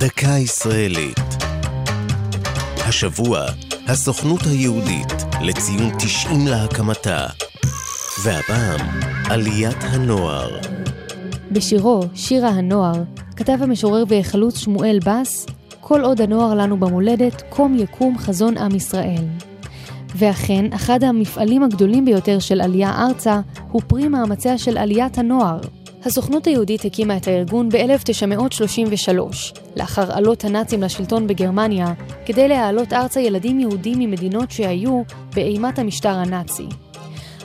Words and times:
דקה 0.00 0.38
ישראלית. 0.38 1.18
השבוע, 2.88 3.44
הסוכנות 3.86 4.40
היהודית 4.42 5.12
לציון 5.42 5.90
90 5.98 6.46
להקמתה. 6.46 7.26
והפעם, 8.24 8.80
עליית 9.30 9.76
הנוער. 9.80 10.58
בשירו 11.52 12.00
"שירה 12.14 12.48
הנוער" 12.48 13.02
כתב 13.36 13.58
המשורר 13.60 14.04
והחלוץ 14.08 14.58
שמואל 14.58 14.98
בס 15.06 15.46
כל 15.80 16.00
עוד 16.00 16.20
הנוער 16.20 16.54
לנו 16.54 16.80
במולדת, 16.80 17.42
קום 17.48 17.76
יקום 17.78 18.18
חזון 18.18 18.58
עם 18.58 18.74
ישראל. 18.74 19.24
ואכן, 20.16 20.72
אחד 20.72 21.04
המפעלים 21.04 21.62
הגדולים 21.62 22.04
ביותר 22.04 22.38
של 22.38 22.60
עלייה 22.60 23.06
ארצה 23.06 23.40
הוא 23.70 23.82
פרי 23.86 24.08
מאמציה 24.08 24.58
של 24.58 24.78
עליית 24.78 25.18
הנוער. 25.18 25.60
הסוכנות 26.04 26.46
היהודית 26.46 26.84
הקימה 26.84 27.16
את 27.16 27.28
הארגון 27.28 27.68
ב-1933, 27.68 29.10
לאחר 29.76 30.12
עלות 30.12 30.44
הנאצים 30.44 30.82
לשלטון 30.82 31.26
בגרמניה, 31.26 31.92
כדי 32.26 32.48
להעלות 32.48 32.92
ארצה 32.92 33.20
ילדים 33.20 33.60
יהודים 33.60 33.98
ממדינות 33.98 34.50
שהיו 34.50 35.02
באימת 35.34 35.78
המשטר 35.78 36.08
הנאצי. 36.14 36.66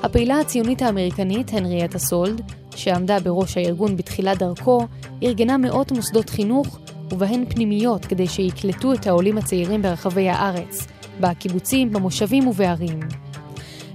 הפעילה 0.03 0.39
הציונית 0.39 0.81
האמריקנית, 0.81 1.53
הנריאטה 1.53 1.99
סולד, 1.99 2.41
שעמדה 2.75 3.19
בראש 3.19 3.57
הארגון 3.57 3.97
בתחילת 3.97 4.37
דרכו, 4.37 4.87
ארגנה 5.23 5.57
מאות 5.57 5.91
מוסדות 5.91 6.29
חינוך, 6.29 6.79
ובהן 7.11 7.45
פנימיות 7.49 8.05
כדי 8.05 8.27
שיקלטו 8.27 8.93
את 8.93 9.07
העולים 9.07 9.37
הצעירים 9.37 9.81
ברחבי 9.81 10.29
הארץ, 10.29 10.87
בקיבוצים, 11.19 11.91
במושבים 11.91 12.47
ובערים. 12.47 12.99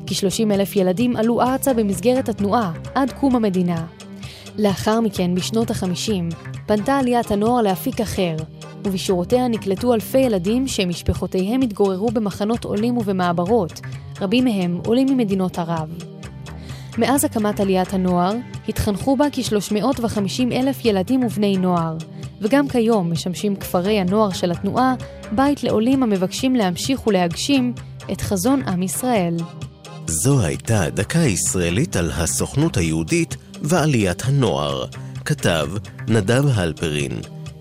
כ-30 0.06 0.54
אלף 0.54 0.76
ילדים 0.76 1.16
עלו 1.16 1.40
ארצה 1.40 1.74
במסגרת 1.74 2.28
התנועה 2.28 2.72
עד 2.94 3.12
קום 3.12 3.36
המדינה. 3.36 3.86
לאחר 4.60 5.00
מכן, 5.00 5.34
בשנות 5.34 5.70
ה-50, 5.70 6.34
פנתה 6.66 6.98
עליית 6.98 7.30
הנוער 7.30 7.62
לאפיק 7.62 8.00
אחר, 8.00 8.36
ובשורותיה 8.84 9.48
נקלטו 9.48 9.94
אלפי 9.94 10.18
ילדים 10.18 10.68
שמשפחותיהם 10.68 11.60
התגוררו 11.60 12.08
במחנות 12.08 12.64
עולים 12.64 12.98
ובמעברות, 12.98 13.80
רבים 14.20 14.44
מהם 14.44 14.80
עולים 14.86 15.08
ממדינות 15.08 15.58
ערב. 15.58 15.88
מאז 16.98 17.24
הקמת 17.24 17.60
עליית 17.60 17.94
הנוער, 17.94 18.32
התחנכו 18.68 19.16
בה 19.16 19.26
כ-350 19.32 20.52
אלף 20.52 20.84
ילדים 20.84 21.24
ובני 21.24 21.56
נוער, 21.56 21.96
וגם 22.40 22.68
כיום 22.68 23.12
משמשים 23.12 23.56
כפרי 23.56 24.00
הנוער 24.00 24.32
של 24.32 24.50
התנועה 24.50 24.94
בית 25.32 25.64
לעולים 25.64 26.02
המבקשים 26.02 26.56
להמשיך 26.56 27.06
ולהגשים 27.06 27.72
את 28.12 28.20
חזון 28.20 28.62
עם 28.62 28.82
ישראל. 28.82 29.36
זו 30.06 30.40
הייתה 30.40 30.90
דקה 30.90 31.18
ישראלית 31.18 31.96
על 31.96 32.10
הסוכנות 32.10 32.76
היהודית 32.76 33.36
ועליית 33.62 34.22
הנוער. 34.24 34.84
כתב 35.24 35.66
נדב 36.08 36.42
הלפרין. 36.54 37.20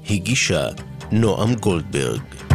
הגישה 0.09 0.67
נועם 1.11 1.55
גולדברג. 1.55 2.48